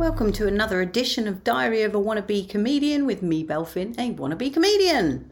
Welcome 0.00 0.32
to 0.32 0.46
another 0.46 0.80
edition 0.80 1.28
of 1.28 1.44
Diary 1.44 1.82
of 1.82 1.94
a 1.94 1.98
Wannabe 1.98 2.48
Comedian 2.48 3.04
with 3.04 3.22
me, 3.22 3.44
Belfin, 3.44 3.94
a 3.98 4.14
wannabe 4.14 4.50
comedian. 4.50 5.30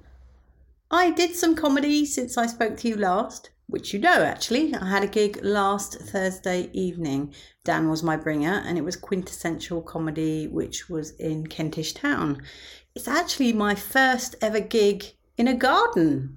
I 0.91 1.11
did 1.11 1.35
some 1.35 1.57
comedy 1.57 2.05
since 2.05 2.37
I 2.37 2.49
spoke 2.49 2.77
to 2.77 2.89
you 2.89 2.97
last, 2.97 3.49
which 3.69 3.95
you 3.95 3.99
know 3.99 4.23
actually. 4.23 4.75
I 4.75 4.91
had 4.91 5.03
a 5.03 5.07
gig 5.07 5.43
last 5.43 5.95
Thursday 5.95 6.69
evening. 6.75 7.33
Dan 7.65 7.89
was 7.89 8.03
my 8.03 8.15
bringer, 8.19 8.63
and 8.67 8.77
it 8.77 8.85
was 8.85 8.95
quintessential 8.95 9.81
comedy, 9.81 10.49
which 10.49 10.91
was 10.91 11.13
in 11.13 11.47
Kentish 11.47 11.95
Town. 11.95 12.43
It's 12.95 13.09
actually 13.09 13.55
my 13.55 13.75
first 13.75 14.35
ever 14.43 14.61
gig 14.61 15.15
in 15.39 15.49
a 15.49 15.55
garden. 15.55 16.37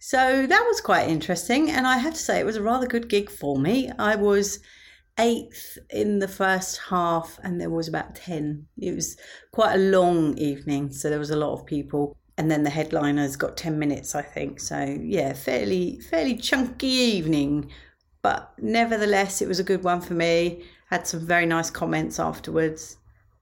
So 0.00 0.48
that 0.48 0.64
was 0.66 0.80
quite 0.80 1.08
interesting, 1.08 1.70
and 1.70 1.86
I 1.86 1.98
have 1.98 2.14
to 2.14 2.20
say 2.20 2.40
it 2.40 2.46
was 2.46 2.56
a 2.56 2.60
rather 2.62 2.88
good 2.88 3.08
gig 3.08 3.30
for 3.30 3.56
me. 3.56 3.92
I 4.00 4.16
was 4.16 4.58
eighth 5.18 5.78
in 5.90 6.18
the 6.18 6.28
first 6.28 6.78
half, 6.88 7.38
and 7.42 7.60
there 7.60 7.70
was 7.70 7.88
about 7.88 8.14
10. 8.14 8.66
It 8.78 8.94
was 8.94 9.16
quite 9.52 9.74
a 9.74 9.78
long 9.78 10.36
evening, 10.38 10.92
so 10.92 11.10
there 11.10 11.18
was 11.18 11.30
a 11.30 11.36
lot 11.36 11.54
of 11.54 11.66
people. 11.66 12.16
And 12.36 12.50
then 12.50 12.62
the 12.62 12.70
headliners 12.70 13.36
got 13.36 13.56
10 13.56 13.78
minutes, 13.78 14.14
I 14.14 14.22
think. 14.22 14.60
So, 14.60 14.96
yeah, 15.00 15.32
fairly, 15.32 16.00
fairly 16.08 16.36
chunky 16.36 16.86
evening. 16.86 17.70
But 18.22 18.52
nevertheless, 18.58 19.42
it 19.42 19.48
was 19.48 19.58
a 19.58 19.64
good 19.64 19.82
one 19.82 20.00
for 20.00 20.14
me. 20.14 20.64
Had 20.90 21.06
some 21.06 21.26
very 21.26 21.46
nice 21.46 21.70
comments 21.70 22.20
afterwards. 22.20 22.96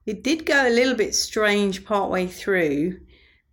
It 0.07 0.23
did 0.23 0.47
go 0.47 0.67
a 0.67 0.71
little 0.71 0.95
bit 0.95 1.15
strange 1.15 1.85
partway 1.85 2.27
through 2.27 3.01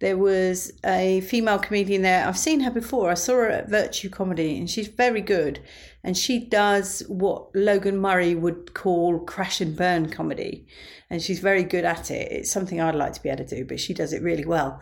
there 0.03 0.17
was 0.17 0.73
a 0.85 1.21
female 1.21 1.57
comedian 1.57 2.01
there. 2.01 2.27
I've 2.27 2.37
seen 2.37 2.59
her 2.59 2.69
before. 2.69 3.09
I 3.09 3.13
saw 3.13 3.35
her 3.35 3.49
at 3.49 3.69
Virtue 3.69 4.09
Comedy, 4.09 4.57
and 4.57 4.69
she's 4.69 4.89
very 4.89 5.21
good. 5.21 5.61
And 6.03 6.17
she 6.17 6.39
does 6.39 7.03
what 7.07 7.55
Logan 7.55 7.97
Murray 7.97 8.35
would 8.35 8.73
call 8.73 9.19
crash 9.19 9.61
and 9.61 9.77
burn 9.77 10.09
comedy. 10.09 10.67
And 11.09 11.21
she's 11.21 11.39
very 11.39 11.63
good 11.63 11.85
at 11.85 12.11
it. 12.11 12.29
It's 12.33 12.51
something 12.51 12.81
I'd 12.81 12.95
like 12.95 13.13
to 13.13 13.23
be 13.23 13.29
able 13.29 13.45
to 13.45 13.55
do, 13.55 13.63
but 13.63 13.79
she 13.79 13.93
does 13.93 14.11
it 14.11 14.21
really 14.21 14.43
well. 14.43 14.81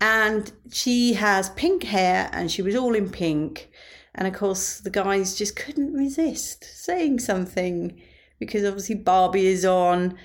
And 0.00 0.50
she 0.72 1.12
has 1.12 1.50
pink 1.50 1.82
hair, 1.82 2.30
and 2.32 2.50
she 2.50 2.62
was 2.62 2.74
all 2.74 2.94
in 2.94 3.10
pink. 3.10 3.68
And 4.14 4.26
of 4.26 4.32
course, 4.32 4.80
the 4.80 4.88
guys 4.88 5.34
just 5.34 5.56
couldn't 5.56 5.92
resist 5.92 6.64
saying 6.64 7.18
something 7.18 8.00
because 8.38 8.64
obviously 8.64 8.94
Barbie 8.94 9.48
is 9.48 9.66
on 9.66 10.16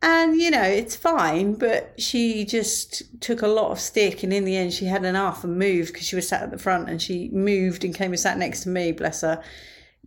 and, 0.00 0.40
you 0.40 0.50
know, 0.50 0.62
it's 0.62 0.94
fine, 0.94 1.54
but 1.54 2.00
she 2.00 2.44
just 2.44 3.20
took 3.20 3.42
a 3.42 3.48
lot 3.48 3.72
of 3.72 3.80
stick. 3.80 4.22
And 4.22 4.32
in 4.32 4.44
the 4.44 4.56
end, 4.56 4.72
she 4.72 4.84
had 4.84 5.04
enough 5.04 5.42
and 5.42 5.58
moved 5.58 5.92
because 5.92 6.06
she 6.06 6.16
was 6.16 6.28
sat 6.28 6.42
at 6.42 6.50
the 6.50 6.58
front 6.58 6.88
and 6.88 7.02
she 7.02 7.30
moved 7.32 7.84
and 7.84 7.94
came 7.94 8.12
and 8.12 8.20
sat 8.20 8.38
next 8.38 8.62
to 8.62 8.68
me, 8.68 8.92
bless 8.92 9.22
her, 9.22 9.42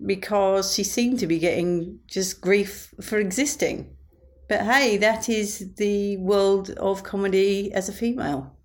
because 0.05 0.73
she 0.73 0.83
seemed 0.83 1.19
to 1.19 1.27
be 1.27 1.39
getting 1.39 1.99
just 2.07 2.39
grief 2.39 2.93
for 3.01 3.17
existing. 3.19 3.93
But 4.47 4.61
hey, 4.61 4.97
that 4.97 5.27
is 5.27 5.73
the 5.75 6.17
world 6.17 6.69
of 6.71 7.03
comedy 7.03 7.73
as 7.73 7.89
a 7.89 7.93
female. 7.93 8.55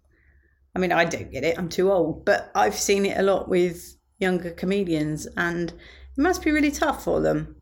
I 0.74 0.78
mean, 0.78 0.92
I 0.92 1.04
don't 1.06 1.32
get 1.32 1.42
it, 1.42 1.58
I'm 1.58 1.68
too 1.68 1.90
old, 1.90 2.24
but 2.24 2.50
I've 2.54 2.74
seen 2.74 3.06
it 3.06 3.18
a 3.18 3.22
lot 3.22 3.48
with 3.48 3.96
younger 4.18 4.50
comedians 4.50 5.26
and 5.36 5.70
it 5.70 5.76
must 6.18 6.42
be 6.42 6.50
really 6.50 6.70
tough 6.70 7.04
for 7.04 7.20
them. 7.20 7.56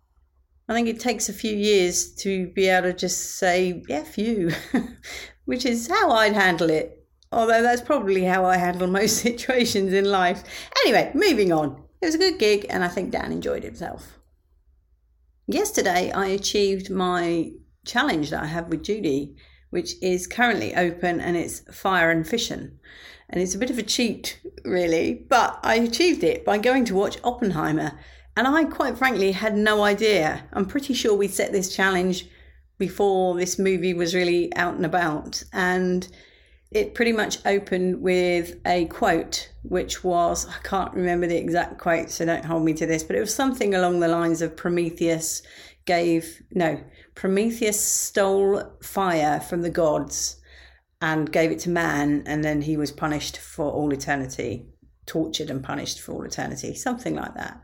I 0.68 0.72
think 0.72 0.88
it 0.88 1.00
takes 1.00 1.28
a 1.28 1.34
few 1.34 1.54
years 1.54 2.14
to 2.16 2.48
be 2.48 2.68
able 2.68 2.90
to 2.90 2.96
just 2.96 3.36
say, 3.36 3.82
F 3.90 4.16
you, 4.16 4.50
which 5.44 5.66
is 5.66 5.88
how 5.88 6.10
I'd 6.10 6.32
handle 6.32 6.70
it. 6.70 7.04
Although 7.30 7.62
that's 7.62 7.82
probably 7.82 8.24
how 8.24 8.44
I 8.44 8.56
handle 8.56 8.86
most 9.00 9.18
situations 9.18 9.92
in 9.92 10.06
life. 10.06 10.42
Anyway, 10.84 11.10
moving 11.14 11.52
on. 11.52 11.82
It 12.00 12.06
was 12.06 12.14
a 12.14 12.18
good 12.18 12.38
gig, 12.38 12.66
and 12.70 12.84
I 12.84 12.88
think 12.88 13.10
Dan 13.10 13.32
enjoyed 13.32 13.64
himself. 13.64 14.18
Yesterday, 15.46 16.10
I 16.10 16.26
achieved 16.26 16.90
my 16.90 17.52
challenge 17.84 18.30
that 18.30 18.42
I 18.42 18.46
have 18.46 18.68
with 18.68 18.82
Judy, 18.82 19.36
which 19.70 19.94
is 20.00 20.26
currently 20.26 20.74
open 20.74 21.20
and 21.20 21.36
it's 21.36 21.60
fire 21.74 22.10
and 22.10 22.26
fission. 22.26 22.78
And 23.28 23.42
it's 23.42 23.54
a 23.54 23.58
bit 23.58 23.70
of 23.70 23.78
a 23.78 23.82
cheat, 23.82 24.40
really, 24.64 25.26
but 25.28 25.58
I 25.62 25.76
achieved 25.76 26.24
it 26.24 26.44
by 26.44 26.58
going 26.58 26.84
to 26.86 26.94
watch 26.94 27.18
Oppenheimer 27.24 27.98
and 28.36 28.46
I 28.46 28.64
quite 28.64 28.98
frankly 28.98 29.32
had 29.32 29.56
no 29.56 29.82
idea. 29.82 30.44
I'm 30.52 30.66
pretty 30.66 30.94
sure 30.94 31.14
we 31.14 31.28
set 31.28 31.52
this 31.52 31.74
challenge 31.74 32.28
before 32.78 33.36
this 33.36 33.58
movie 33.58 33.94
was 33.94 34.14
really 34.14 34.54
out 34.56 34.74
and 34.74 34.84
about. 34.84 35.42
And 35.52 36.08
it 36.70 36.94
pretty 36.94 37.12
much 37.12 37.38
opened 37.46 38.02
with 38.02 38.56
a 38.66 38.86
quote, 38.86 39.50
which 39.62 40.02
was 40.02 40.48
I 40.48 40.58
can't 40.64 40.92
remember 40.92 41.28
the 41.28 41.36
exact 41.36 41.78
quote, 41.78 42.10
so 42.10 42.24
don't 42.24 42.44
hold 42.44 42.64
me 42.64 42.74
to 42.74 42.86
this, 42.86 43.04
but 43.04 43.14
it 43.14 43.20
was 43.20 43.34
something 43.34 43.74
along 43.74 44.00
the 44.00 44.08
lines 44.08 44.42
of 44.42 44.56
Prometheus 44.56 45.42
gave, 45.84 46.42
no, 46.50 46.80
Prometheus 47.14 47.80
stole 47.80 48.72
fire 48.82 49.38
from 49.38 49.62
the 49.62 49.70
gods 49.70 50.40
and 51.00 51.30
gave 51.30 51.52
it 51.52 51.60
to 51.60 51.70
man, 51.70 52.24
and 52.26 52.42
then 52.42 52.62
he 52.62 52.76
was 52.76 52.90
punished 52.90 53.36
for 53.36 53.70
all 53.70 53.92
eternity, 53.92 54.66
tortured 55.06 55.50
and 55.50 55.62
punished 55.62 56.00
for 56.00 56.12
all 56.12 56.24
eternity, 56.24 56.74
something 56.74 57.14
like 57.14 57.34
that. 57.34 57.60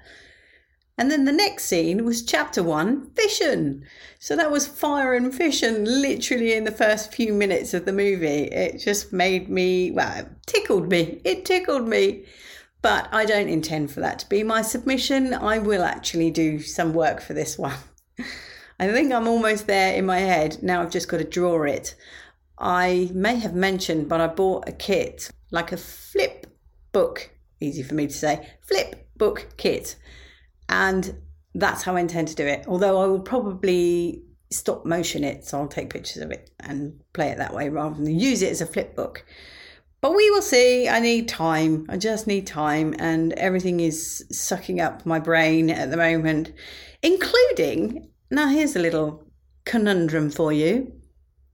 And 1.00 1.10
then 1.10 1.24
the 1.24 1.32
next 1.32 1.64
scene 1.64 2.04
was 2.04 2.22
chapter 2.22 2.62
one, 2.62 3.10
fission. 3.12 3.86
So 4.18 4.36
that 4.36 4.50
was 4.50 4.66
fire 4.66 5.14
and 5.14 5.34
fission 5.34 5.86
literally 5.86 6.52
in 6.52 6.64
the 6.64 6.70
first 6.70 7.14
few 7.14 7.32
minutes 7.32 7.72
of 7.72 7.86
the 7.86 7.92
movie. 7.92 8.44
It 8.52 8.80
just 8.80 9.10
made 9.10 9.48
me, 9.48 9.92
well, 9.92 10.28
tickled 10.44 10.90
me. 10.90 11.22
It 11.24 11.46
tickled 11.46 11.88
me. 11.88 12.26
But 12.82 13.08
I 13.12 13.24
don't 13.24 13.48
intend 13.48 13.90
for 13.90 14.00
that 14.00 14.18
to 14.18 14.28
be 14.28 14.42
my 14.42 14.60
submission. 14.60 15.32
I 15.32 15.56
will 15.56 15.84
actually 15.84 16.30
do 16.30 16.60
some 16.60 16.92
work 16.92 17.22
for 17.22 17.32
this 17.32 17.56
one. 17.56 17.78
I 18.78 18.92
think 18.92 19.10
I'm 19.10 19.26
almost 19.26 19.66
there 19.66 19.94
in 19.94 20.04
my 20.04 20.18
head. 20.18 20.58
Now 20.62 20.82
I've 20.82 20.92
just 20.92 21.08
got 21.08 21.18
to 21.18 21.24
draw 21.24 21.62
it. 21.62 21.94
I 22.58 23.10
may 23.14 23.36
have 23.36 23.54
mentioned, 23.54 24.10
but 24.10 24.20
I 24.20 24.26
bought 24.26 24.68
a 24.68 24.72
kit, 24.72 25.30
like 25.50 25.72
a 25.72 25.78
flip 25.78 26.46
book, 26.92 27.30
easy 27.58 27.82
for 27.82 27.94
me 27.94 28.06
to 28.06 28.12
say, 28.12 28.50
flip 28.60 29.08
book 29.16 29.48
kit 29.56 29.96
and 30.70 31.14
that's 31.54 31.82
how 31.82 31.96
I 31.96 32.00
intend 32.00 32.28
to 32.28 32.34
do 32.34 32.46
it. 32.46 32.64
Although 32.66 33.02
I 33.02 33.06
will 33.06 33.20
probably 33.20 34.22
stop 34.50 34.86
motion 34.86 35.24
it, 35.24 35.44
so 35.44 35.58
I'll 35.58 35.68
take 35.68 35.90
pictures 35.90 36.22
of 36.22 36.30
it 36.30 36.50
and 36.60 36.98
play 37.12 37.28
it 37.28 37.38
that 37.38 37.52
way 37.52 37.68
rather 37.68 37.96
than 37.96 38.18
use 38.18 38.40
it 38.40 38.50
as 38.50 38.60
a 38.60 38.66
flip 38.66 38.96
book. 38.96 39.26
But 40.00 40.14
we 40.14 40.30
will 40.30 40.42
see. 40.42 40.88
I 40.88 40.98
need 41.00 41.28
time. 41.28 41.84
I 41.90 41.98
just 41.98 42.26
need 42.26 42.46
time, 42.46 42.94
and 42.98 43.34
everything 43.34 43.80
is 43.80 44.24
sucking 44.30 44.80
up 44.80 45.04
my 45.04 45.18
brain 45.18 45.68
at 45.68 45.90
the 45.90 45.96
moment, 45.96 46.52
including. 47.02 48.08
Now, 48.30 48.48
here's 48.48 48.76
a 48.76 48.80
little 48.80 49.24
conundrum 49.64 50.30
for 50.30 50.52
you. 50.52 50.92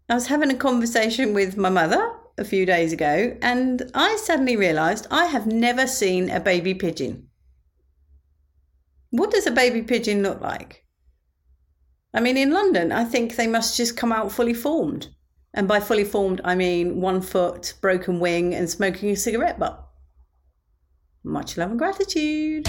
I 0.09 0.15
was 0.15 0.28
having 0.28 0.50
a 0.50 0.56
conversation 0.56 1.34
with 1.34 1.56
my 1.56 1.71
mother 1.71 2.12
a 2.38 2.44
few 2.44 2.66
days 2.66 2.93
ago, 2.93 3.37
and 3.43 3.91
I 3.94 4.16
suddenly 4.16 4.56
realised 4.56 5.09
I 5.10 5.25
have 5.25 5.47
never 5.47 5.87
seen 5.87 6.31
a 6.31 6.38
baby 6.38 6.75
pigeon. 6.75 7.25
What 9.10 9.30
does 9.30 9.46
a 9.46 9.50
baby 9.50 9.82
pigeon 9.82 10.22
look 10.22 10.40
like? 10.40 10.84
I 12.12 12.20
mean, 12.20 12.36
in 12.36 12.50
London, 12.50 12.92
I 12.92 13.04
think 13.04 13.36
they 13.36 13.46
must 13.46 13.76
just 13.76 13.96
come 13.96 14.12
out 14.12 14.32
fully 14.32 14.54
formed. 14.54 15.08
And 15.52 15.68
by 15.68 15.80
fully 15.80 16.04
formed, 16.04 16.40
I 16.44 16.54
mean 16.54 17.00
one 17.00 17.20
foot, 17.20 17.74
broken 17.80 18.20
wing, 18.20 18.54
and 18.54 18.68
smoking 18.68 19.10
a 19.10 19.16
cigarette 19.16 19.58
butt. 19.58 19.82
Much 21.24 21.56
love 21.56 21.70
and 21.70 21.78
gratitude. 21.78 22.68